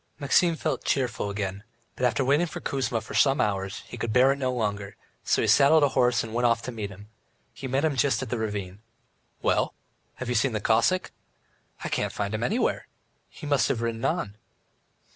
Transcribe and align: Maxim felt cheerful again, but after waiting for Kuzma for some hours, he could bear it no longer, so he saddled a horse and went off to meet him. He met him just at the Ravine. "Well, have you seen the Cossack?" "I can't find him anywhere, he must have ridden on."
Maxim 0.17 0.55
felt 0.55 0.83
cheerful 0.83 1.29
again, 1.29 1.63
but 1.95 2.07
after 2.07 2.25
waiting 2.25 2.47
for 2.47 2.59
Kuzma 2.59 3.01
for 3.01 3.13
some 3.13 3.39
hours, 3.39 3.83
he 3.85 3.97
could 3.97 4.11
bear 4.11 4.31
it 4.31 4.39
no 4.39 4.51
longer, 4.51 4.95
so 5.23 5.43
he 5.43 5.47
saddled 5.47 5.83
a 5.83 5.89
horse 5.89 6.23
and 6.23 6.33
went 6.33 6.47
off 6.47 6.63
to 6.63 6.71
meet 6.71 6.89
him. 6.89 7.09
He 7.53 7.67
met 7.67 7.85
him 7.85 7.95
just 7.95 8.23
at 8.23 8.31
the 8.31 8.39
Ravine. 8.39 8.81
"Well, 9.43 9.75
have 10.15 10.27
you 10.27 10.33
seen 10.33 10.53
the 10.53 10.59
Cossack?" 10.59 11.11
"I 11.83 11.89
can't 11.89 12.11
find 12.11 12.33
him 12.33 12.41
anywhere, 12.41 12.87
he 13.29 13.45
must 13.45 13.67
have 13.67 13.83
ridden 13.83 14.03
on." 14.03 14.37